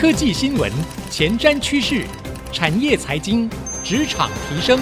[0.00, 0.70] 科技新闻、
[1.10, 2.04] 前瞻趋势、
[2.52, 3.50] 产业财经、
[3.82, 4.78] 职场提升，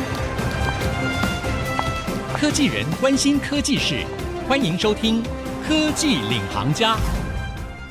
[2.35, 4.05] 科技人关心科技事，
[4.47, 5.23] 欢迎收听
[5.67, 6.97] 《科技领航家》。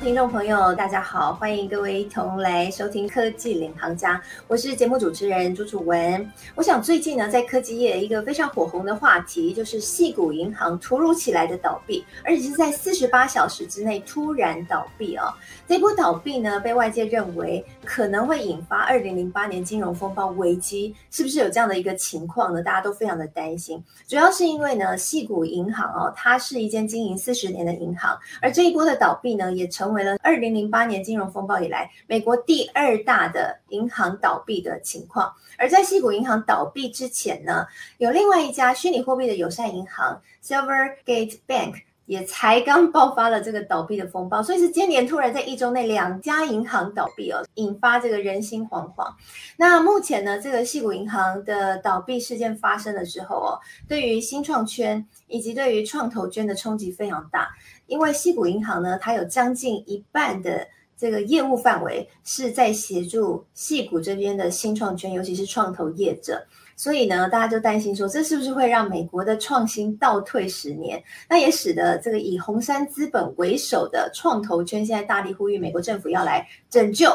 [0.04, 4.16] 听众朋友，大家好，欢迎各位一同来收听《科技领航家》，
[4.48, 6.32] 我是节目主持人朱楚文。
[6.54, 15.34] 我想最近呢，在科技业一个非常火红的话题，就是细谷银行突如其来的倒闭，而且是在四十八小时之内突然倒闭、哦！
[15.68, 22.62] 这波倒闭呢，被外界认为可能会引发二零零八年金融风暴危机，是不是有这样的一个情况呢？
[22.62, 35.34] 大家都非常的担心，主要是因为呢，矽谷银行哦，它是一间经营四十年的银行，而这一波的倒闭呢，也成为了二零零八年金融风暴以来美国第二大的银行倒闭的情况。
[35.58, 37.66] 而在矽谷银行倒闭之前呢，
[37.98, 49.12] 有另外一家虚拟货币的友善银行 Silvergate Bank 也才刚爆发了这个倒闭的风暴，所以是今年突然在一周内两家银行倒闭哦，引发这个人心惶惶。
[49.58, 57.50] 那目前呢，这个矽谷银行的倒闭事件发生的时候哦，对于新创圈以及对于创投圈的冲击非常大。
[57.88, 66.46] 因为矽谷银行呢，它有将近一半的这个业务范围是在协助矽谷这边的新创圈，尤其是创投业者，
[66.76, 71.02] 所以呢，大家就担心说，这是不是会让美国的创新倒退十年？
[71.30, 77.10] 那也使得这个以红杉资本为首的创投圈现在大力呼吁美国政府要来拯救，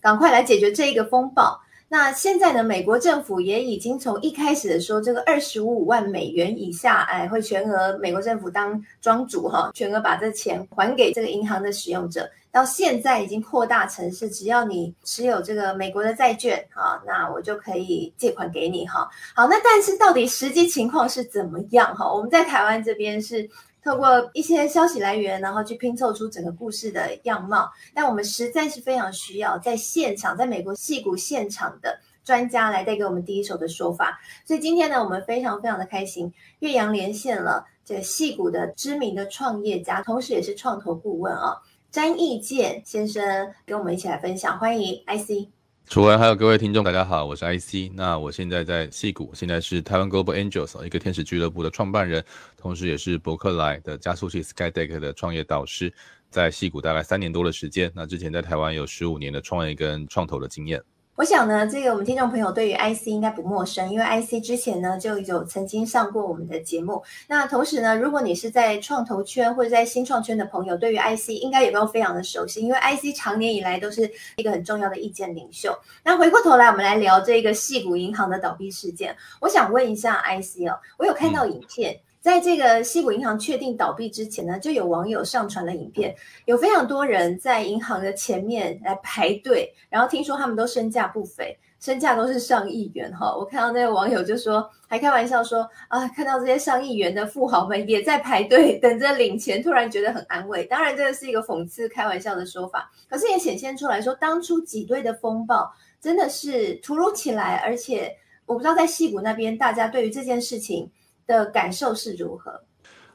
[0.00, 1.60] 赶快来解决这一个风暴。
[1.86, 19.10] 那现在呢，美国政府也已经从一开始的说这个二十五万美元以下，哎，会全额美国政府当庄主哈，全额把这钱还给这个银行的使用者，到现在已经扩大城市只要你持有这个美国的债券哈，那我就可以借款给你哈。
[19.34, 22.10] 好，那但是到底实际情况是怎么样哈？
[22.10, 23.50] 我们在台湾这边是。
[23.84, 27.70] 透过一些消息来源，然后去拼凑出整个故事的样貌。
[27.92, 34.18] 但我们实在是非常需要在现场，在美国戏谷现场的专家来带给我们第一手的说法。
[34.46, 41.54] 所以今天呢，我们非常非常的开心，岳阳连线了这个矽谷的知名的创业家，同时也是创投顾问啊，
[41.94, 44.58] 詹义健先生跟我们一起来分享。
[44.58, 45.46] 欢迎 IC。
[45.86, 47.92] 楚文，还有各位听众，大家好，我是 IC。
[47.94, 52.24] 那我现在在戏谷，现在是台湾 Global Angels 一个天使俱乐部的创办人，
[52.56, 55.94] 同时也是伯克莱的加速器 Skydeck 的创业导师，
[56.30, 57.88] 在戏谷大概三年多的时间。
[57.94, 60.82] 那之前在台湾有十五年的创业跟创投的经验。
[61.16, 67.00] 我想呢，这个我们听众朋友对于 IC 应该不陌生，因为 IC 之前呢就有曾经上过我们的节目。
[67.28, 75.72] 那同时呢，如果你是在创投圈或者在新创圈的朋友，对于 IC 应该也都非常的熟悉，因为 IC 长年以来都是一个很重要的意见领袖。
[76.02, 79.16] 那回过头来，我们来聊这个矽谷银行的倒闭事件。
[79.40, 81.94] 我想问一下 IC 哦，我有看到影片。
[81.94, 93.36] 嗯在这个西谷银行确定倒闭之前呢，就有网友上传了影片，有非常多人在银行的前面来排队，然后听说他们都身价不菲，身价都是上亿元哈。
[93.36, 100.64] 我看到那个网友就说，还开玩笑说啊，看到这些上亿元的富豪们也在排队等着领钱，突然觉得很安慰。
[100.64, 105.70] 当然，这个是一个讽刺、开玩笑的说法，可是也显现出来说，当初挤兑的风暴
[106.00, 110.90] 真的是突如其来，而且我不知道在西谷那边大家对于这件事情。
[111.26, 112.52] 的感受是如何？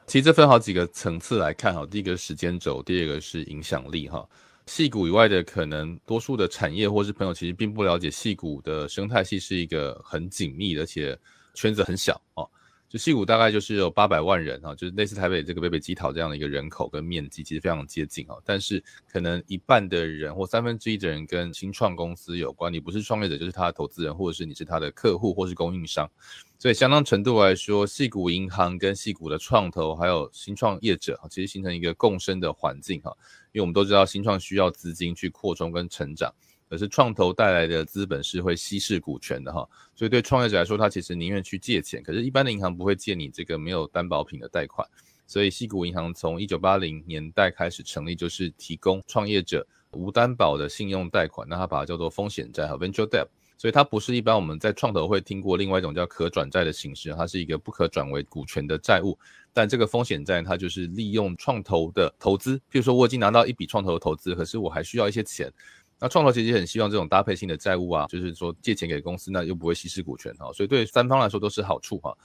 [0.06, 4.28] 其实这分好几个层次来看哈，第一个时间轴，第二个是影响力哈。
[4.66, 11.18] 戏骨以外的可能多数的产业或是朋友其实并不了解戏骨的生态系是一个很紧密，而且
[11.54, 12.48] 圈子很小哦。
[12.90, 18.36] 就矽谷大概就是有八百万人哈，就是类似台北这个北北基桃这样的一个人口跟面积，其实非常接近哈。
[18.44, 26.10] 但是可能一半的人或三分之一的人跟新创公司有关，你不是创业者就是他的投资人，或者是你是他的客户或是供应商。
[26.58, 33.16] 所以相当程度来说，矽谷银行跟矽谷的创投还有新创业者哈，其实形成一个共生的环境哈。
[33.52, 36.34] 因为我们都知道新创需要资金去扩充跟成长。
[36.70, 42.00] 可是创投带来的资本是会稀释股权的哈，所以对创业者来说，他其实宁愿去借钱。
[42.00, 44.86] 可是，一般的银行不会借你这个没有担保品的贷款。
[45.26, 53.26] 所以，矽谷银行从一九八零年代开始成立，就是提供创业者无担保的信用贷款，那他把它叫做风险债和 venture debt。
[53.58, 59.18] 所以，它不是一般我们在创投会听过另外一种叫可转债的形式，它是一个不可转为股权的债务。
[59.52, 65.52] 但这个风险债，它就是利用创投的投资，譬如说我已经拿到一笔创投的投资，可是我还需要一些钱。
[66.00, 72.16] 那创投其实很希望这种搭配性的债务啊，就是说借钱给公司，那又不会稀释股权哈，所以对三方来说都是好处哈。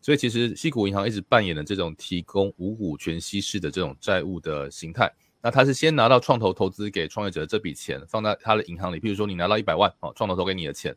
[0.00, 5.12] 所以其实西谷银行一直扮演的这种提供无股权稀释的这种债务的形态。
[5.42, 10.94] 那他是先拿到创投投资给创业者的这笔钱放在他的银行里，譬如说你拿到一百万哦，创投投给你的钱，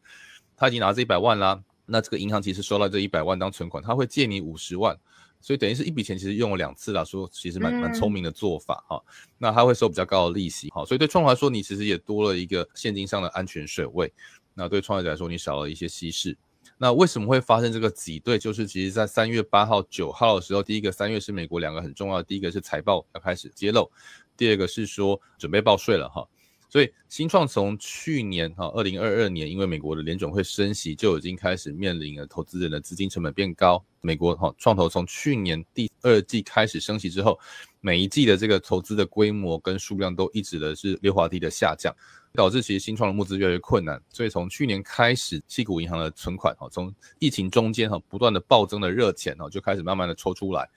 [0.56, 4.96] 他已经拿这一百万啦，那这个银行其实收到这一百万当存款，他会借你五十万。
[5.42, 9.02] 所以等于是一笔钱其实用了两次啦，说其实蛮蛮聪明的做法哈。
[9.38, 14.12] 那他会收比较高的利息哈，所以对创投来说，你其实也多了一个现金上的安全水位。
[14.54, 16.38] 那对创业者来说，你少了一些稀释。
[16.78, 18.38] 那为什么会发生这个挤兑？
[18.38, 23.90] 就是其实在三月八号、九号的时候，第一个三月是美国两个很重要的，第一个是财报要开始揭露，
[24.36, 26.28] 第二个是说准备报税了哈。
[26.70, 33.84] 所以新创从去年哈，二零二二年，因为美国的联准会升息，就已经开始面临了投资人的资金成本变高。
[34.02, 37.38] 美国哈创投从去年第二季开始升息之后，
[37.82, 41.92] 每一季的这个投资的规模跟数量都一直的是溜滑梯的下降，
[42.34, 44.00] 导致其实新创的募资越来越困难。
[44.10, 50.70] 所以从去年开始，矽谷银行的存款哈，从疫情中间哈不断的暴增的热钱哈，就开始慢慢的抽出来。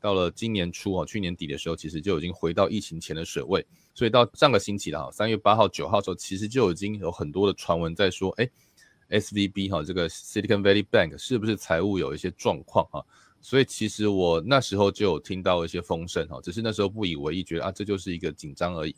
[0.00, 3.64] 到了今年初啊，去年底的时候，其实就已经回到疫情前的水位。
[3.94, 8.48] 所以到上个星期了哈，三月八号、九号的时候，其实就已经有很多的传闻在说，哎
[9.10, 13.04] ，SVB 哈，这个 Silicon Valley Bank 是不是财务有一些状况哈？
[13.42, 18.94] 所以其实我那时候就有听到一些风声哈，只是那时候不以为意，觉得啊，这就是一个紧张而已。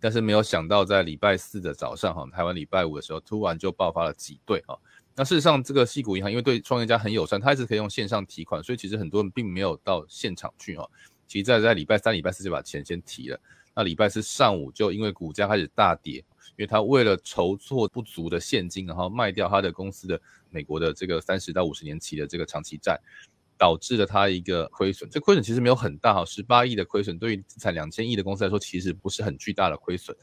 [0.00, 4.78] 但是没有想到，在礼拜四的早上哈，台湾礼拜五的时候，突然就爆发了挤兑哈。
[5.18, 10.88] 那事实上，这个矽谷银行因为对创业家很友善，它一直可以用线上提款，所以其实很多人并没有到现场去哈。
[11.26, 13.40] 其实在在礼拜三、礼拜四就把钱先提了。
[13.74, 16.18] 那礼拜四上午就因为股价开始大跌，
[16.50, 20.20] 因为他为了筹措不足的现金，然后卖掉他的公司的
[20.50, 22.96] 美国的这个三十到五十年期的这个长期债，
[23.56, 25.10] 导致了他一个亏损。
[25.10, 30.16] 这亏损其实没有很大哈，十八亿的亏损对于资产两千亿的公司来说，其实不是很巨大的亏损。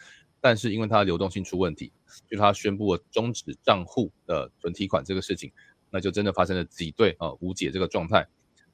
[0.46, 1.92] 但是因为它的流动性出问题，
[2.30, 5.52] 就它宣布了终止账户的存提款这个事情，
[5.90, 8.28] 那就真的发生了挤兑啊无解这个状态，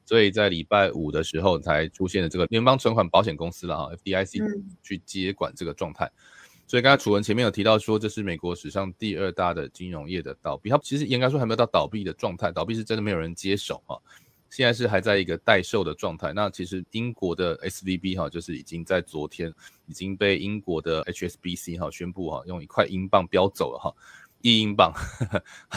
[0.04, 4.42] 所以在礼拜五的时候才出现了这个联邦存款保险公司了啊 FDIC
[4.84, 6.12] 去接管这个状态。
[6.68, 13.96] 所以刚才楚文前面有提到说，这是美国史上第二大的金融业的倒闭，它其实应该说还没有到倒闭的状态，倒闭是真的没有人接手啊。
[14.52, 16.34] 现在是还在一个待售的状态。
[16.34, 19.52] 那其实英国的 SVB 哈，就是已经在昨天
[19.88, 23.96] 已经被英国的 HSBC 哈宣布哈，用一块英镑标走了哈，
[24.42, 24.94] 一英镑，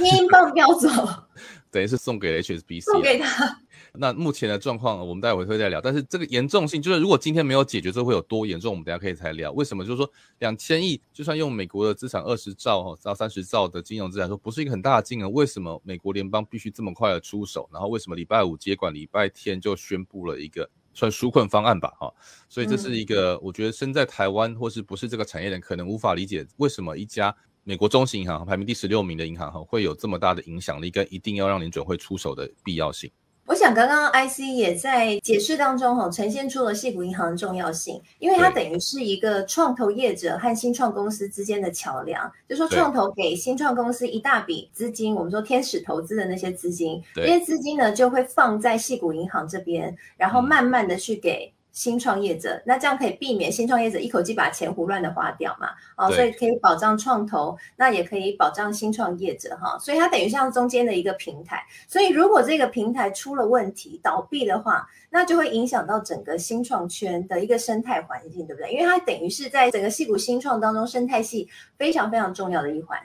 [0.01, 0.89] 一英镑标走，
[1.71, 3.61] 等于是送给了 HSBC，送给他。
[3.97, 5.81] 那目前的状况，我们待会会再聊。
[5.81, 8.73] 但是这个严重性，就是如果今天没有解决，这会有多严重？
[8.73, 9.53] 我们等下可以再聊。
[9.53, 9.85] 为什么？
[9.85, 15.29] 就是说，两千亿，就算用美国的资产二十兆到三十兆的金融资产，说不是一个很大的金额。
[15.29, 17.69] 为什么美国联邦必须这么快的出手？
[17.73, 21.93] 然后为什么礼拜五接管，礼拜天就宣布了一个算纾困方案吧？
[22.01, 22.13] 哈，
[22.49, 27.33] 所以这是一个我觉得身在台湾或是不是这个产业的人可能无法理解，为什么一家
[27.67, 33.11] 美国中型银行排名第十六名的银行哈会有这么大的影响力，跟一定要让联准会出手的必要性。
[33.47, 42.31] 我想刚刚 IC 也在解释当中哈，呈现出了矽谷银行的重要性，因为它等于是一个创投业者和新创公司之间的桥梁。
[42.47, 51.51] 就说创投给新创公司一大笔资金，我们说天使投资的那些资金，这些资金呢就会放在矽谷银行这边，然后慢慢的去给。
[51.75, 55.71] 新创业者，那这样可以避免新创业者一口气把钱胡乱的花掉嘛？
[55.97, 59.77] 哦，所以可以保障创投，那也可以保障新创业者哈。
[59.81, 61.61] 所以它等于像中间的一个平台。
[61.89, 68.73] 所以如果这个平台出了问题，倒闭的话，那就会影响到整个新创圈的一个生态环境，对不对？
[68.73, 72.97] 因为它等于是在整个戏谷新创当中生态系非常非常重要的一环。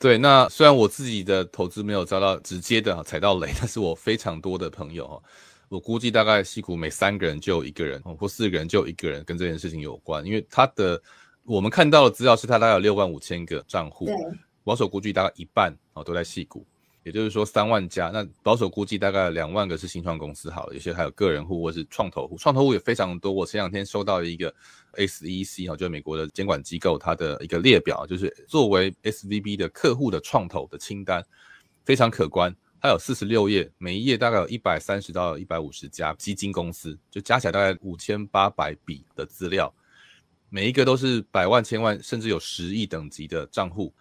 [0.00, 5.22] 对，那虽然我自己的投资没有遭到直接的踩到雷，但是我非常多的朋友哈。
[5.68, 11.00] 我估计大概矽谷每三个人就有一个人，或四个人就有一个人跟这件事情有关，因为他的
[11.44, 14.08] 我们看到的资料是他大概有六万五千个账户，
[14.64, 16.66] 保守估计大概一半哦都在矽谷，
[17.04, 23.32] 也就是说三万家，那保守估计大概两万个是新创公司好了，有些还有个人户或是创投户，创投户也非常多。
[23.32, 24.54] 我前两天收到一个
[24.94, 31.22] SEC 哈，就是美国的监管机构，它的一个列表，就是作为 SVB 的客户的创投的清单，
[31.84, 32.54] 非常可观。
[32.80, 39.72] 它有四十六页，每一页大概有一百三十到一百五十家基金公司，就加起来大概五千八百笔的资料，
[40.48, 43.92] 每一个都是百万、千万，甚至有十亿等级的账户。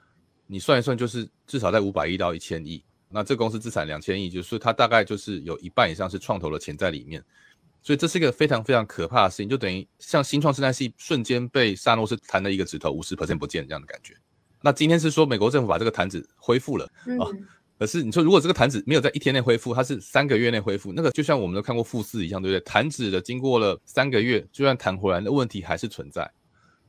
[0.46, 2.84] 你算一算，就是至少在五百亿到一千亿。
[3.10, 7.24] 那这公司资产两千亿，就是它大概就是有一半以上是创投的钱在里面。
[7.81, 14.13] 所以这是一个非常非常可怕的事情，就等于像新创生态系瞬间被萨诺斯弹了一个指头，五十 percent 不见这样的感觉。
[14.62, 16.86] 那今天是说美国政府把这个坛子恢复了
[17.19, 17.25] 啊。
[17.31, 17.48] 嗯
[17.79, 22.63] 可是你说，如果这个弹指没有在一天内恢复，它是三个月内恢复，那个就像我们都看过富士一样，对不对？
[22.65, 26.29] 弹指的经过了三个月，就算弹回来，那问题还是存在。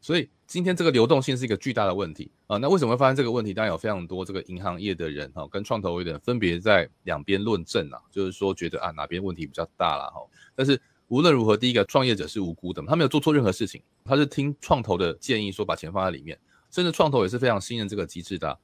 [0.00, 2.57] 所以今天这个流动性是一个巨大的问题啊。
[2.57, 3.52] 那为什么会发生这个问题？
[3.52, 10.21] 当然有非常多这个银行业的人哈，跟创投业的人分别在两边论证啊，就是说觉得啊哪边问题比较大了哈。
[10.54, 16.38] 但是无论如何，第一个创业者是无辜的，他没有做错任何事情，他是听创投的建议说把钱放在里面，
[16.71, 18.59] 甚至创投也是非常信任这个机制的。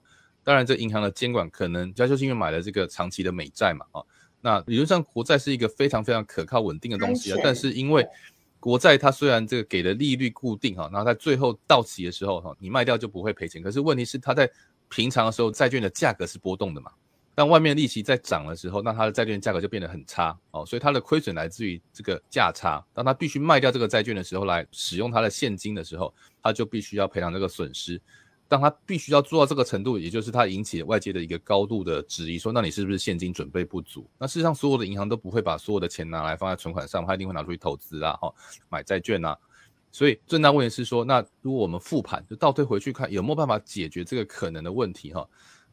[0.45, 4.03] 当然，这银行的监管可能，就是因为买了这个长期的美债嘛，啊，
[4.43, 8.07] 那理论上国债是一个非常非常可靠稳定的东西啊，但是因为
[8.61, 14.49] 国债它虽然这个给的利率固定哈，然后在最后到期的时候哈，你卖掉就不会赔钱，可是问题是它在
[14.89, 16.91] 平常的时候债券的价格是波动的嘛。
[17.35, 22.81] 当外面利息在涨的时候，那它的债券价格就变得很差哦，所以它的亏损来自于这个价差。
[22.93, 28.01] 当它必须卖掉这个债券的时候，来使用它的现金的时候，它就必须要赔偿这个损失。
[28.47, 34.07] 当他必须要做到这个程度，也就是他引起外界的一个高度的质疑，说那你是不是现金准备不足？
[34.19, 38.33] 那事实上，所有的银行都不会把所有的钱拿来放在存款上，他一定会拿出去投资啊，哈，
[38.69, 39.37] 买债券啊。
[39.91, 45.13] 所以最大问题是说，那如果我们复盘，就倒退回去看，有没有办法解决这个可能的问题？
[45.15, 45.27] 哈。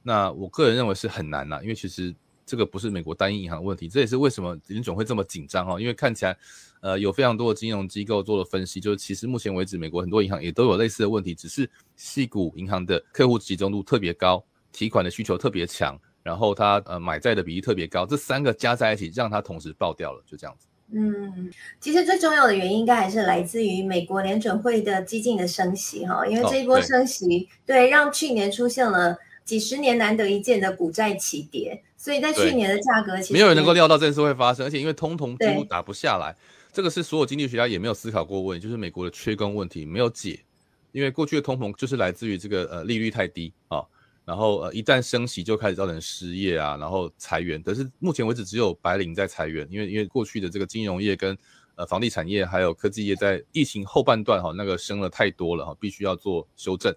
[0.04, 5.80] 那我个人认为是很难呐，因为其实这个不是美国单一银行的问题，这也是为什么联总会这么紧张哈。
[5.80, 6.38] 因为看起来，
[6.82, 20.68] 呃，有非常多的金融机构做了分析，就是其实目前为止，美国很多银行也都有类似的问题，只是系股银行的客户集中度特别高，提款的需求特别强，然后它呃买债的比例特别高，这三个加在一起，让它同时爆掉了，就这样子。
[20.94, 29.18] 嗯，其实最重要的原因应该还是来自于美国联准会的激进的升息哈，因为这一波升息，哦、对，对，让去年出现了。
[29.44, 36.36] 几十年难得一见的股债齐跌，所以在去年的价格其实没有人能够料到这件事会发生，而且因为通膨几乎打不下来，
[36.74, 40.44] 这个是所有经济学家也没有思考过问题，就是美国的缺工问题没有解，
[40.94, 43.84] 因为过去的通膨就是来自于这个呃利率太低啊，
[44.26, 51.38] 然后呃一旦升息就开始造成失业啊，然后裁员，但是目前为止只有白领在裁员，因为因为过去的这个金融业跟
[51.76, 56.92] 呃房地产业还有科技业在疫情后半段哈那个升了太多了哈，必须要做修正。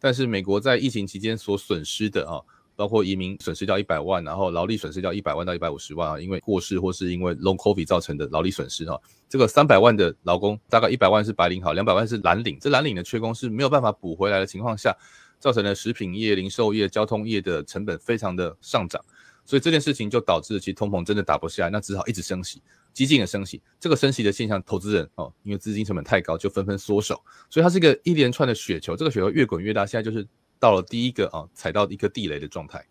[0.00, 2.40] 但是美国在疫情期间所损失的啊，
[2.76, 8.96] 包括移民损失掉一百万，然后劳力损失掉一百万到一百五十万啊，因为过世或是因为 Long COVID 造成的劳力损失啊，
[9.28, 14.94] 这个三百万的劳工，大概一百万是白领好，两百万是蓝领，这蓝领的缺工是没有办法补回来的情况下，
[15.40, 19.02] 造成了食品业、零售业、交通业的成本非常的上涨，
[19.44, 22.62] 所以这件事情就导致其实通膨真的打不下来，那只好一直升息。
[22.92, 30.26] 激进的升息，这个升息的现象，投资人哦，因为资金成本太高，就纷纷缩手，所以它是一个一连串的雪球，这个雪球越滚越大，现在就是
[30.66, 32.84] 到了第一个啊，踩到一个地雷的状态。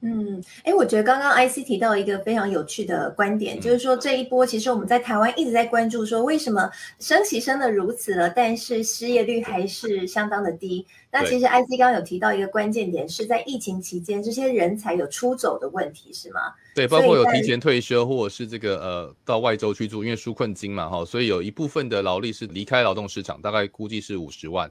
[0.00, 10.86] 嗯，哎，我觉得刚刚 IC 提到一个非常有趣的观点，嗯、就是说这一波其实我们在台湾一直在关注，说为什么升息升得如此了，但是失业率还是相当的低。
[11.12, 16.40] 那其实 IC 刚刚有提到一个关键点，是在疫情期间这些人才有出走的问题，是吗？
[16.74, 24.70] 对，包括有提前退休或者是这个呃到外州去住，因为纾困金嘛哈，所以有一部分的劳力是离开劳动市场，大概估计是五十万。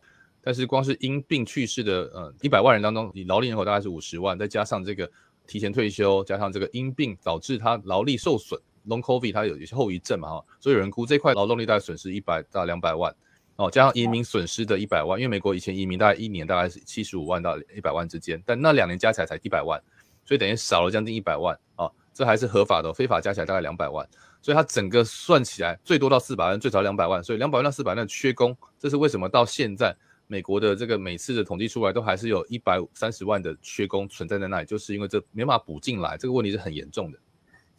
[0.49, 5.07] 但是光是因病去世的呃一百万人当中，你劳力人口大概是五十万，再加上这个
[5.45, 13.15] 提前退休，加上这个因病导致他劳力受损，Long COVID 它有一些后遗症嘛哈，所以有人估这块劳动力大概损失一百到两百万
[13.57, 19.79] 哦，加上移民损失的一百万，因为美国以前移民大概一年大概是七十五万到一百万之间，但那两年加起来才一百万，
[20.25, 24.03] 所以等于少了将近一百万啊，这还是合法的，非法加起来大概两百万，
[24.41, 29.95] 所以它整个算起来最多到四百万，最少两百万，所以两百万到四百万的缺工，这是为什么到现在。
[30.31, 37.17] 美国的这个每次的统计出来，都还是有一百三十万的缺工存在在那里，就是因为这没办法补进来，这个问题是很严重的。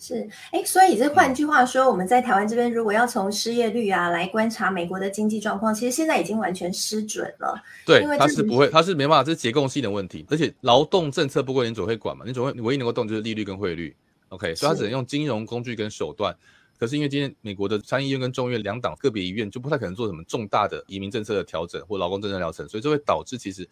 [0.00, 7.62] 是，哎，所以这换句话说，嗯、我们在台湾这边，如果要从失业率啊来观察美国的经济状况，其实现在已经完全失准了。
[7.86, 10.26] 对，因为它是不会，它是没办法，这是结构性的问题。
[10.28, 13.94] 而且劳动政策不归联总会管嘛，联总会唯一能够动就是利率跟汇率。
[14.30, 16.34] OK，所以它只能用金融工具跟手段。
[16.80, 23.68] 可是因为今天美国的参议院跟众院两党个别议院就不太可能做什么重大的移民政策的调整或劳工政策疗程，所以这会导致其实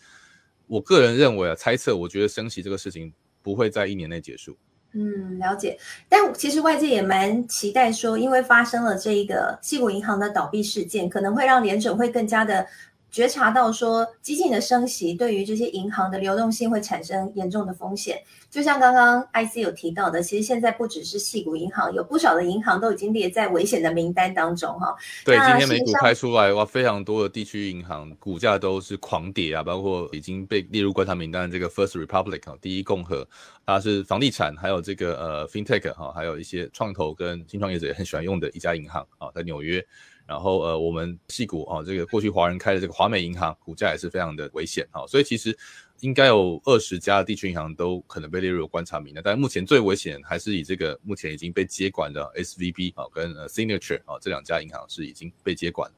[0.66, 3.10] 我个人认为啊，猜测我觉得升息这个事情
[3.42, 4.54] 不会在一年内结束。
[4.92, 5.78] 嗯，了解。
[6.08, 12.66] 但其实外界也蛮期待说，因为发生了这一个矽谷银行的倒闭事件，可能会让联准会更加的。
[13.10, 18.22] 觉察到说，激进的升息对于这些银行的流动性会产生严重的风险。
[18.50, 24.94] 就像刚刚 IC 有提到的，其实现在不只是矽谷银行，有不少的银行都已经列在危险的名单当中哈。
[25.24, 33.26] 对，今天美股开出来哇，非常多的地区银行股价都是狂跌啊，包括已经被列入观察名单的这个 First Republic 啊，第一共和，
[33.66, 39.84] 它是房地产，还有这个呃 FinTech 哈，还有一些创投跟新创业者也很喜欢用的一家银行啊，在纽约。
[40.28, 45.56] 然后呃，我们细股啊，这个过去华人开的这个华美银行，股价也是非常的危险哈，所以其实
[46.00, 55.96] 应该有二十家地区银行都可能被列入观察名单，但目前最危险还是以这个目前已经被接管的 SVB 啊跟呃 Signature 啊这两家银行是已经被接管了。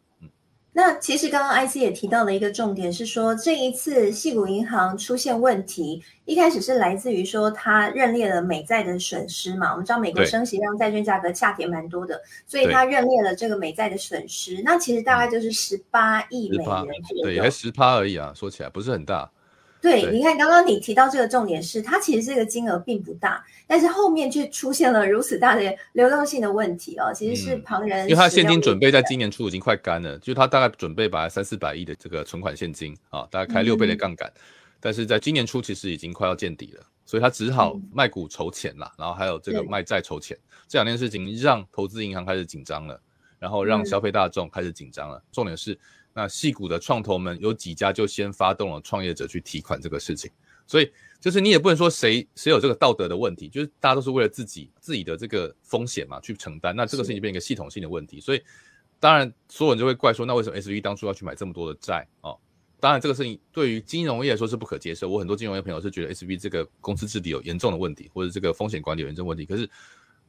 [0.73, 9.73] 那其实刚刚 IC 也提到了一个重点，是说这一次细谷银行出现问题，一开始是来自于说它认列了美债的损失嘛。
[9.73, 14.63] 我们知道美国升息让债券价格下跌蛮多的，所以它认列了这个美债的损失。
[14.65, 16.87] 那其实大概就是十八亿美元
[17.23, 19.29] 对，还十趴而已啊，说起来不是很大。
[19.81, 28.09] 对，对你看刚刚你提到这个重点是，它其实这个金额并不大，但是后面却出现了如此大的流动性的问题哦，其实是旁人、嗯。
[28.09, 34.41] 因为他现金准备在今年初已经快干了，就他大概准备把三四百亿的这个存款现金啊，大概开六倍的杠杆，嗯、
[34.81, 40.37] 但是在今年初其实已经快要见底了，所以他只好卖股筹钱啦，然后还有这个卖债筹钱，
[40.69, 43.01] 这两件事情让投资银行开始紧张了，
[43.39, 45.79] 然后让消费大众开始紧张了，嗯、重点是。
[46.13, 50.31] 那戏股的创投们有几家就先发动了创业者去提款这个事情，
[50.67, 50.91] 所以
[51.21, 58.43] 就是你也不能说谁谁有这个道德的问题，就是大家都是为了自己自己的这个风险嘛去承担，那这个事情变成一个系统性的问题，所以
[58.99, 62.39] 当然所有人就会怪说，那为什么 SVB 当初要去买这么多的债哦？
[62.81, 69.69] 当然这个事情对于金融业来说是不可接受，我很多金融业朋友是觉得 SVB 这个公司治理有严重的问题，或者这个风险管理有严重问题，可是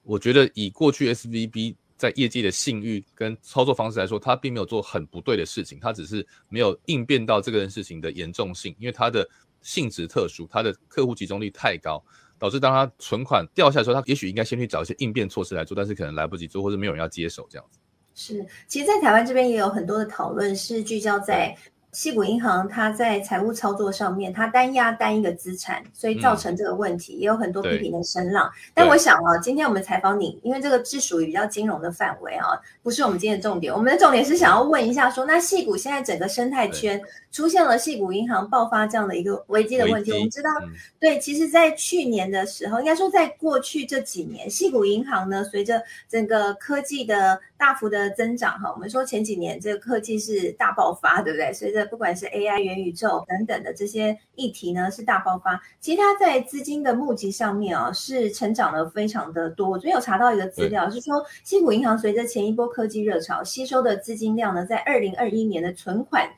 [0.03, 9.24] 我觉得以过去 SVB 在业界的信誉跟操作方式来说，他并没有做很不对的事情，他只是没有应变到这个事情的严重性，因为他的
[9.62, 12.03] 性质特殊，他的客户集中率太高，
[12.39, 17.77] 导致当他存款掉下来的时候，他也许应该先去找一些应变措施来做，但是可能来不及做，或者没有人要接手这样子。
[18.15, 21.55] 是，其实，在台湾这边也有很多的讨论，是聚焦在。
[21.93, 28.50] 矽谷银行，它在财务操作上面，它单压单一个资产，所以造成这个问题，嗯、也有很多批评的声浪。
[28.74, 32.48] 但我想啊，今天我们采访你，因为这个是属于比较金融的范围啊，
[32.81, 33.74] 不是我们今天的重点。
[33.74, 40.13] 我们的重点是想要问一下说，说那细谷现在整个生态圈出现了细谷银行爆发这样的一个危机的问题。
[40.13, 40.69] 我们知道，嗯、
[41.00, 51.51] 对，其实，在去年的时候，应该说在过去这几年，细谷银行呢，随着整个科技的大幅的增长，哈，我们说前几年这个科技是大爆发，对不对？
[51.53, 55.61] 随着不管是 AI、元宇宙等等的这些议题呢，是大爆发。
[55.79, 59.69] 其实它在资金的募集上面啊，是成长的非常的多。
[59.69, 66.29] 我昨天有查到一个资料，是说西谷银行随着前一波科技热潮吸收的资金量呢，在二零二一年的存款。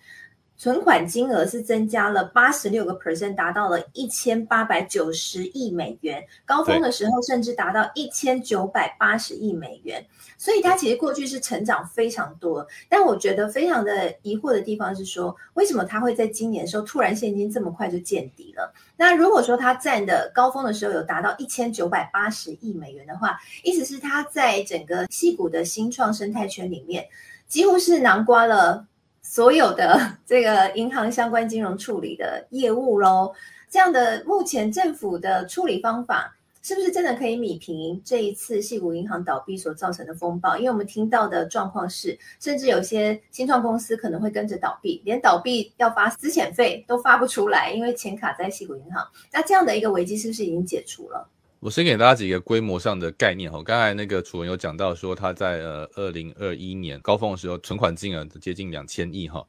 [0.63, 10.01] 存款金额是增加了八十六个 percent，达到了一千八百九十亿美元，高峰的时候甚至达到一千九百八十亿美元。
[10.37, 18.73] 所以它其实过去是成长非常多，但我觉得非常的疑惑的地方是说，为什么它会在今年的时候突然现金这么快就见底了？
[18.95, 27.05] 那如果说它占的高峰的时候有达到一千九百八十亿美元的话，意思是它在整个西谷的新创生态圈里面，
[27.49, 28.87] 几乎是囊括了。
[29.23, 33.33] 所有的 这个银行相关金融处理的业务喽，
[33.69, 40.55] 这样的目前政府的处理方法，是不是真的可以米平这一次系谷银行倒闭所造成的风暴？
[40.57, 49.03] 因为我们听到的状况是，甚至有些新创公司可能会跟着倒闭，连倒闭要发资遣费都发不出来，因为钱卡在系谷银行。
[49.31, 51.27] 那这样的一个危机是不是已经解除了？
[51.63, 59.47] 我先给大家几个规模上的概念哈，刚才那个楚文有讲到说他在呃二零二一年高峰的时候存款金额接近两千亿哈，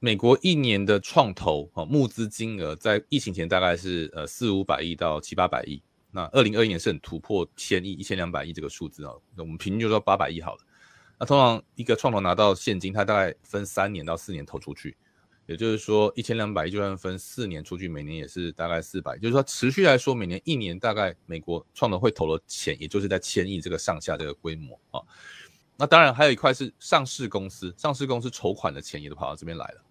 [0.00, 10.60] 美国一年的创投哈募资金额在疫情前大概是呃四五百亿到七八百亿，那二零二一年是很突破千亿一千两百亿这个数字啊，那我们平均就说八百亿好了，
[11.18, 14.94] 那通常一个创投拿到现金，它大概分三年到四年投出去。
[15.50, 19.18] 也就是说，一千两百亿就算分四年出去，每年也是大概四百。
[19.18, 25.02] 就是说，持续来说，每年一年大概美国创投会投的钱，也就是在千亿这个上下这个规模啊。
[25.76, 29.82] 那当然还有一块是上市公司，上市公司筹款的钱也都跑到这边来了。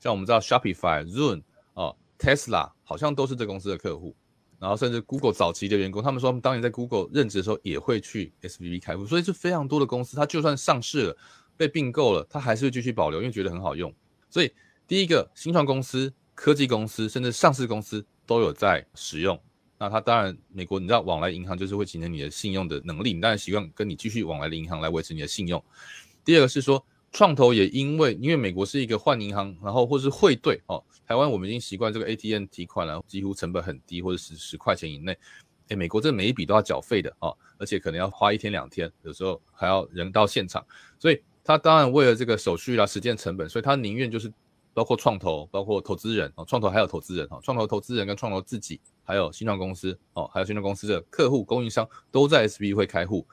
[0.00, 1.40] 像我们知道 Shopify、Zoom
[1.74, 4.12] 啊、Tesla 好像都是这公司的客户，
[4.58, 11.16] 然后甚至 Google 早期的员工，他们说他们当年在 Google 任职的时候也会去 SVB 开户，所以是非常多的公司，它就算上市了、
[11.56, 13.94] 被并购了，它还是会继续保留，因为觉得很好用，
[14.28, 14.52] 所以。
[14.88, 19.36] 第一个，新创公司、科技公司，甚至上市公司都有在使用。
[19.78, 25.62] 那它当然，美国你知道，往来银行就是会形成你的信用的能力，你当然习惯跟你继续往来的银行来维持你的信用。
[26.24, 35.18] 第二个是说，创投也因为因为美国是一个换银行，然后或是汇兑哦，台湾我们已经习惯这个 ATM 提款了，几乎成本很低，或者十十块钱以内。
[35.66, 40.64] 诶，美国这每一笔都要缴费的哦，而且可能要花一天两天，有时候还要人到现场，
[40.96, 44.32] 所以他当然为了这个手续啦、时间成本，所以他宁愿就是。
[44.76, 53.26] 包括创投，包括投资人啊，创投还有投资人啊，创投投资人跟创投自己，还有新创公司哦，还有新创公司的客户供应商都在 SV 会开户，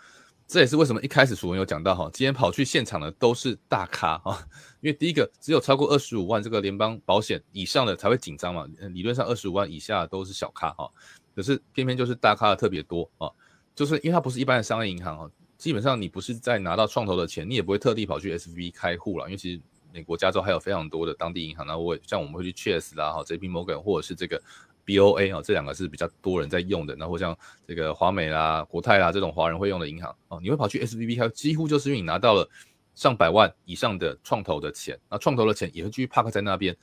[0.47, 4.39] 这也是为什么一开始楚文有讲到哈，今天跑去现场的都是大咖哈，
[4.79, 10.89] 因为第一个只有超过二十五万这个联邦保险以上的才会紧张嘛，理论上二十五万以下都是小咖哈，
[11.35, 13.29] 可是偏偏就是大咖的特别多啊，
[13.75, 19.61] 就是因为它不是一般的商业银行啊，基本上你不是在拿到创投的钱，你也不会特地跑去 SV 开户了，因为其实。
[19.93, 24.41] 美国加州还有非常多的当地银行，那我像我们会去 Chase 啦，哈，JP Morgan 或者是这个
[24.85, 26.95] BOA 哦，这两个是比较多人在用的。
[26.95, 32.49] 然后像这个华美啦、国泰啦这种华人会用的银行哦，你会跑去 SVB 开，几乎就是因为你拿到了
[32.95, 36.75] 上百万以上的创投的钱，那创投的钱也会继续 park 在那边，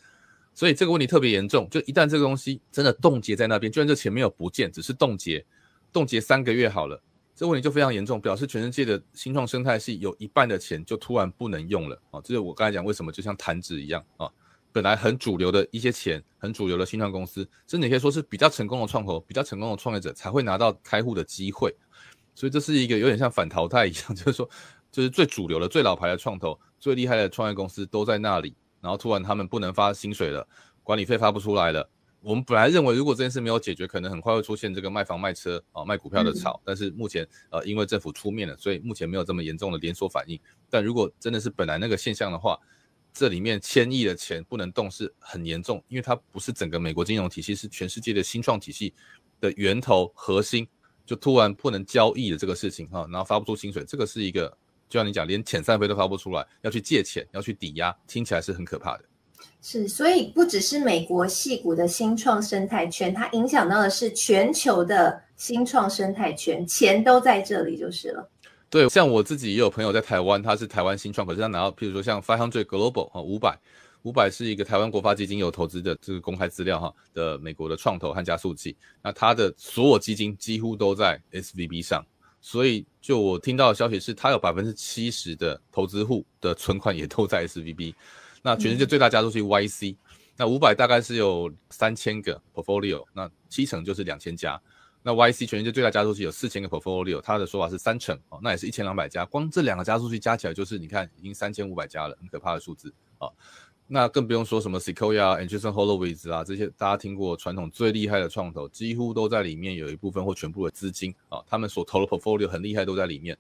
[0.55, 1.69] 所以这个问题特别严重。
[1.69, 5.45] 就一旦这个东西真的冻结在那边，就算这钱没有不见，只是冻结，
[5.93, 7.03] 冻结三个月好了，
[7.41, 12.21] 这问题就非常严重，表示全世界的新创生态系有一半的钱就突然不能用了啊！
[12.23, 14.31] 这是我刚才讲为什么就像弹指一样啊，
[14.71, 21.75] 本来很主流的一些钱，很主流的新创公司，甚至可以说是比较成功的创投、比较成功的创业者才会拿到开户的机会。
[22.35, 24.47] 所以这是一个有点像反淘汰一样， 就是说，
[24.93, 30.47] 就是最主流的、最老牌的创投、最厉害的创业公司都在那里，然后突然他们不能发薪水了，
[30.83, 31.89] 管理费发不出来了。
[32.23, 36.61] 我们本来认为，如果这件事没有解决，可能很快会出现这个卖房卖车啊、卖股票的潮。
[36.65, 40.39] 但是目前呃，因为政府出面了，所以目前没有这么严重的连锁反应。
[40.69, 42.59] 但如果真的是本来那个现象的话，
[43.13, 48.93] 这里面千亿的钱不能动是很严重，因为它不是整个美国金融体系，是全世界的新创体系
[49.41, 50.69] 的源头核心。
[51.07, 54.47] 就突然不能交易的这个事情哈，然后发不出薪水，这个是一个，
[54.89, 59.05] 就像你讲，连遣散费都发不出来，要去借钱，要去抵押，听起来是很可怕的。
[59.63, 68.29] 是，所以不只是美国矽谷的新创生态圈，它影响到的是全球的新创生态圈，钱都在这里就是了。
[68.69, 73.59] 对，像我自己也有朋友在台湾，他是台湾新创，可是他拿到，譬如说像 Five Hundred Global 啊，五百。
[74.03, 82.03] 五百是一个台湾国发基金有投资的这个公开资料哈的美国的创投和加速器，那它的所有基金几乎都在 SVB 上，
[82.41, 87.93] 所以就我听到的消息是，它有百分之七十的投资户的存款也都在 SVB。
[88.43, 89.97] 那全世界最大加速器 YC，
[90.37, 94.61] 那五百大概是有三千个 portfolio，那七成就是两千家。
[95.03, 103.29] 那 YC 全世界最大加速器有四千个 portfolio，它的说法是三成哦，那也是一千两百家，光这两个加速器加起来就是你看已经三千五百家了，很可怕的数字啊。
[103.87, 113.37] 那更不用说什么 Sequoia、Andreessen Holowitz 啊，这些大家听过传统最厉害的创投，几乎都在里面有一部分或全部的资金啊，他们所投的 portfolio 很厉害，都在里面。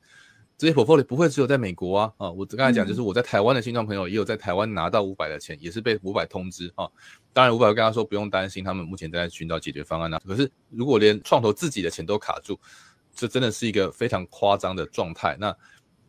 [0.60, 6.86] 这些 portfolio 不会只有在美国啊啊，我刚才讲就是我在台湾的新创朋友也有在台湾拿到五百的钱，也是被五百通知啊。
[7.32, 10.20] 当然五百跟他说不用担心，他们目前在寻找解决方案啊。
[10.22, 12.60] 可是如果连创投自己的钱都卡住，
[13.14, 15.34] 这真的是一个非常夸张的状态。
[15.40, 15.56] 那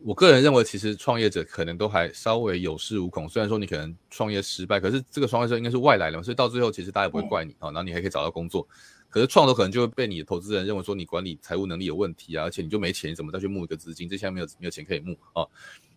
[0.04, 3.30] 我个人认为，其实创业者可能都还稍微有恃无恐。
[3.30, 7.68] 虽然说你可能创业失败，可是这个创业者应该是外来的嘛，所以到最后其实大家也不会怪你啊。
[7.68, 8.68] 然后你还可以找到工作。
[9.12, 14.10] 可是创投可能就会被你的投资人认为说你管理财务能力有问题啊，而且你就没钱，怎么再去募一个资金？
[14.10, 15.46] 这现在没有没有钱可以募啊。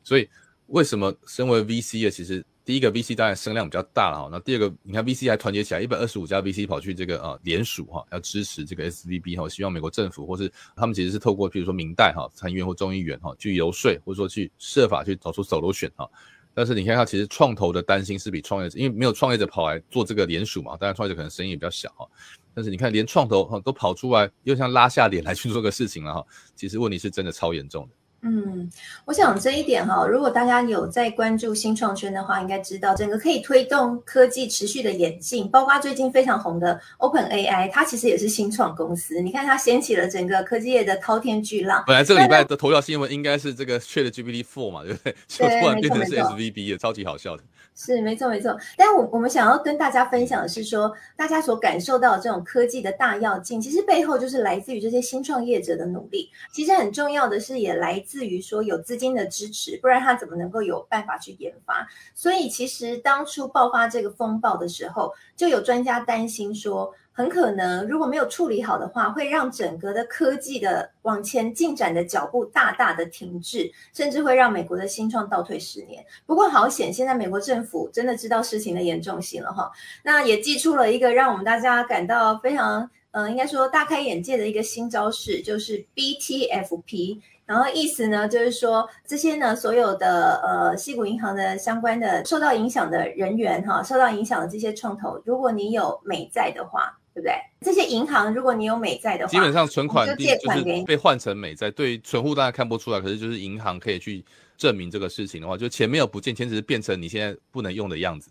[0.03, 0.29] 所以
[0.67, 2.45] 为什么身为 VC 的，其实？
[2.67, 16.09] 第一个 VC 当然声量比较大了哈，那第二个你看 VC 还团结起来，一百二十五家 VC 跑去这个啊联署哈，要支持这个 SVB 哈，希望美国政府或是他们其实是透过比如说民代哈参议院或众议员哈去游说或者说去设法去找出 solo 选哈，
[16.55, 22.09] 但是你看它其实创投的担心是比创业者，因为没有创业者跑来做这个联署嘛，当然创业者可能声音也比较小哈，
[22.55, 27.91] 但是你看连创投哈都跑出来，又像拉下脸来去做个事情了哈，其实问题是真的超严重的。
[28.27, 28.71] 嗯，
[29.05, 39.21] 我想这一点哈，如果大家有在关注新创圈的话，应该知道整个可以推动科技持续的演进，包括最近非常红的 OpenAI，它其实也是新创公司。
[39.21, 41.85] 你看它掀起了整个科技业的滔天巨浪。
[41.87, 45.15] 本来这个礼拜的头条新闻应该是这个 Chat GPT Four 嘛，对不对？
[45.29, 47.43] 就突然变成是 SVB 也超级好笑的。
[47.77, 56.31] 是没错没错，但我我们想要跟大家分享的是说，大家所感受到的这种科技的大跃进，其实背后就是来自于这些新创业者的努力。
[56.53, 61.87] 其实很重要的是，也来自于说有资金的支持，不然他怎么能够有办法去研发？
[62.15, 66.95] 所以其实当初爆发这个风暴的时候，就有专家担心说。
[67.17, 76.05] 很可能如果没有处理好的话，会让整个的科技的往前进展的脚步大大的停滞，甚至会让美国的新创倒退十年。
[76.27, 79.71] 不过好险，现在美国政府真的知道事情的严重性了哈，
[80.03, 87.21] 那也祭出了一个让我们大家感到非常，嗯、呃，应该说大开眼界的一个新招式，就是 BTFP。
[87.47, 96.99] 然后意思呢，就是说这些呢，所有的呃，西谷银行的相关的受到影响的人员哈，受到影响的这些创投，如果你有美债的话。
[97.15, 97.33] 对不对？
[97.61, 101.71] 这些银行，如果你有美债的话，基本上存款就借款给你，被换成美债。
[101.71, 104.25] 对于存户大家看不出来，可是就是银行可以去
[104.59, 108.31] 证明这个事情的话，就钱没有不见，钱只是变成你现在不能用的样子，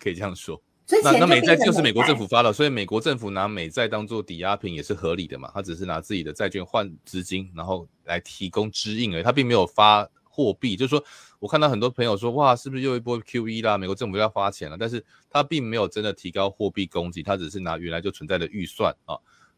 [0.00, 0.60] 可以这样说。
[1.02, 5.50] 那那美债就是美国政府发的，所以美国政府拿美债当做抵押品也是合理的嘛。
[5.54, 10.08] 他只是拿自己的债券换资金，然后来提供支应而已，他并没有发。
[10.34, 11.04] 货币就是说，
[11.38, 13.78] 我看到很多朋友说，哇，是不是又一波 QE 啦？
[13.78, 19.14] 美国政府要发钱了，但是他并没有真的提高货币供给，他只是拿原来就存在的预算啊，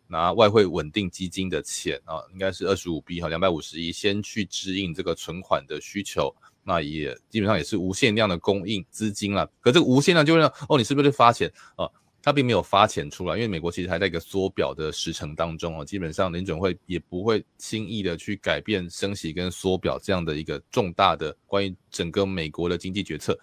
[0.07, 9.51] 拿外汇稳定基金的钱啊，应该是二十五 B 哈，两百五十亿，先去支应这个存款的需求，那也基本上也是无限量的供应资金了。
[9.61, 11.89] 可这个无限量就会让哦，你是不是发钱啊？
[12.27, 23.39] 他并没有发钱出来，因为美国其实还在一个缩表的时程当中哦，基本上联准会也不会轻易的去改变升息跟缩表这样的一个重大的关于整个美国的经济决策。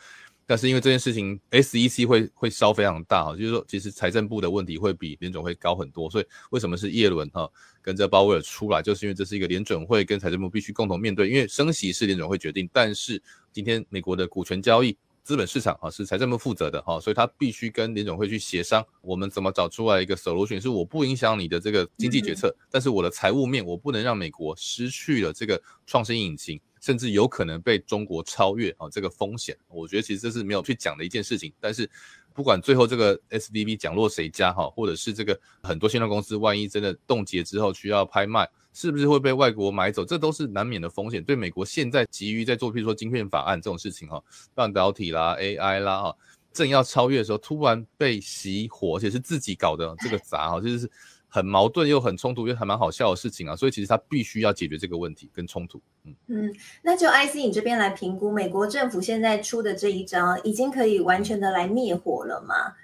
[0.45, 7.49] 但是因为这件事情，SEC 会会烧非常大哈，就是说其实财政部的问题会比联准会高很多，所以为什么是叶伦哈
[7.81, 13.21] 跟着鲍威尔出来，就是因为这是一个联准会跟财政部必须共同面对，因为升息是联准会决定，但是
[13.53, 14.97] 今天美国的股权交易。
[15.23, 31.89] 资本市场啊是财政部负责的哈，所以他必须跟联总会去协商，我们怎么找出来一个 solution，是我不影响你的这个经济决策，但是我的财务面我不能让美国失去了这个创新引擎，甚至有可能被中国超越啊这个风险，我觉得其实这是没有去讲的一件事情，但是。
[32.35, 40.03] 不管最后这个 S D B 讲落谁家哈，或者是这个很多信托公司万一真的冻结之后需要拍卖，是不是会被外国买走？
[40.03, 41.23] 这都是难免的风险。
[41.23, 44.21] 对美国现在急于在做，譬如说晶片法案这种事情哈，
[44.53, 46.15] 半导体啦、AI 啦哈，
[46.51, 50.89] 正要超越的时候，突然被熄火，而且是自己搞的这个砸哈，就是。
[51.35, 55.81] 很矛盾又很冲突又还蛮好笑的事情啊，所以其实他必须要解决这个问题跟冲突。
[56.03, 62.75] 嗯嗯，那就 IC 你这边来评估，美国政府现在出的这一招，已经可以完全的来灭火了吗？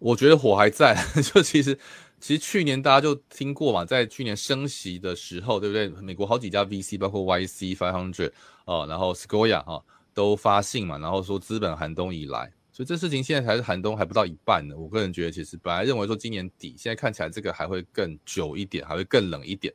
[0.00, 1.78] 我觉得火还在， 就其实
[2.20, 5.88] 其实去年大家就听过嘛，在去年升息的时候，对不对？
[6.02, 8.32] 美国好几家 VC，包括 YC Five Hundred
[8.64, 12.52] 啊，然后 Sequoia 啊，都发信嘛，然后说资本寒冬已来。
[12.72, 14.76] 所以这事情现在才是寒冬还不到一半呢。
[14.76, 19.72] 我个人觉得，其实本来认为说今年底，现在看起来这个还会更久一点，还会更冷一点。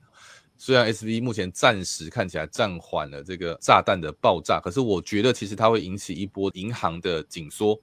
[0.58, 7.78] 虽然 SV 目前暂时看起来暂缓了这个炸弹的爆炸，可是我觉得其实它会引起一波银行的紧缩，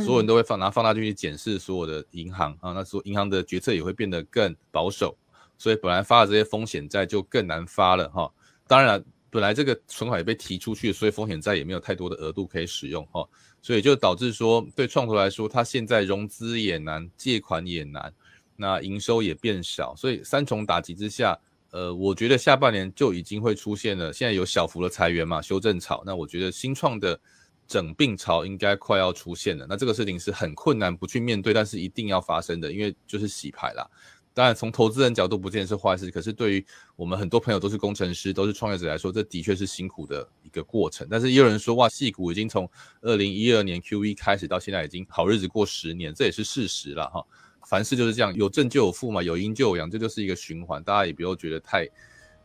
[0.00, 5.16] 所有人都会放拿放大镜去检视所有的银行啊，那所银行的决策也会变得更保守，
[5.58, 8.32] 所以本来发的这些风险债就更难发了哈。
[8.66, 9.04] 当然。
[9.32, 13.24] 本来这个存款也被提出去，所以风险债也没有太多的额度可以使用哈，
[13.62, 18.12] 所以就导致说对创投来说，它现在融资也难，借款也难，
[18.56, 21.38] 那营收也变少，所以三重打击之下，
[21.70, 24.12] 呃，我觉得下半年就已经会出现了。
[24.12, 27.20] 现在有小幅的裁员嘛，修正潮，那我觉得新创的
[27.70, 29.64] 整病潮应该快要出现了。
[29.68, 33.88] 那这个事情是很困难不去面对，但是一定要发生的，因为就是洗牌啦。
[34.34, 41.06] 当然，从投资人角度不见得是坏事，可是对于我们很多朋友都是工程师、都是创业者来说，这的确是辛苦的一个过程。
[41.08, 42.68] 但是也有人说，哇，戏股已经从
[43.02, 47.24] 二零一二年 QE 开始到现在已经好日子过十年，这也是事实了哈。
[47.68, 51.88] 凡事就是这样，有正就有负嘛，有阴就有阳，这就是一个循环，大家也不用觉得太。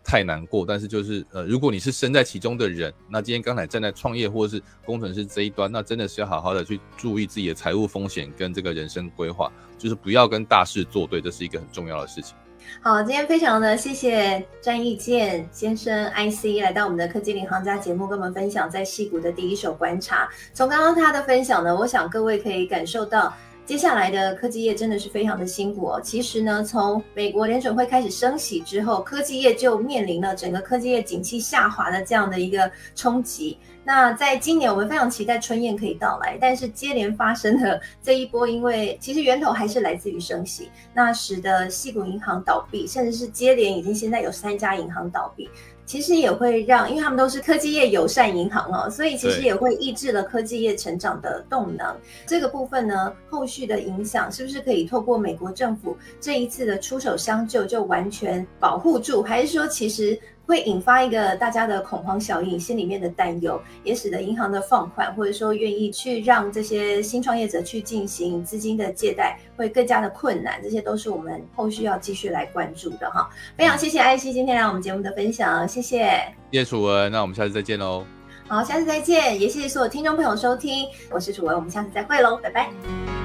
[0.06, 12.36] 太难过，但是就是呃，如果你是身在其中的人，那今天刚才站在创业或者是工程师这一端，那真的是要好好的去注意自己的财务风险跟这个人生规划，就是不要跟大势作对，这是一个很重要的事情。
[12.82, 20.30] 好，今天非常的谢谢詹益鉴先生 IC 来到我们的科技领航家节目，跟我们分享在戏谷的第一手观察。
[20.54, 23.34] 从刚刚他的分享呢，我想各位可以感受到。
[23.66, 26.02] 接下来的科技业真的是非常的辛苦哦。
[26.04, 33.58] 其实呢，从美国联准会开始升息之后，科技业就面临了整个科技业景气下滑的这样的一个冲击。
[33.86, 45.48] 那在今年，我们非常期待春燕可以到来，但是接连发生的 这一波，因为其实源头还是来自于升息，那使得矽谷银行倒闭，甚至是接连已经现在有三家银行倒闭。
[45.86, 51.96] 其实也会让，因为他们都是科技业友善银行哦，所以其实也会抑制了科技业成长的动能。
[52.26, 59.22] 这个部分呢，后续的影响是不是可以透过美国政府这一次的出手相救，就完全保护住？
[59.22, 60.20] 还是说其实？
[60.46, 70.62] 会引发一个大家的恐慌效应，心里面的担忧，也使得银行的放款，或者说愿意去让这些新创业者去进行资金的借贷，会更加的困难。
[70.62, 73.30] 这些都是我们后续要继续来关注的哈。
[73.58, 76.06] 非常谢谢艾希今天来我们节目的分享，谢谢。
[76.52, 78.06] 谢谢楚文，那我们下次再见喽。
[78.48, 83.25] 好，下次再见，也谢谢所有听众朋友收听，我是楚文，我们下次再会喽，拜拜。